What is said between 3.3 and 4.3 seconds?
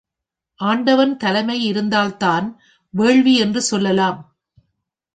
என்று சொல்லலாம்.